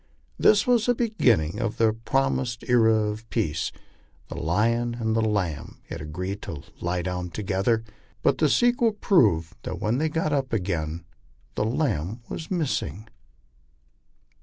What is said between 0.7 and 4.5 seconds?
the beginning of the promised era of peace. The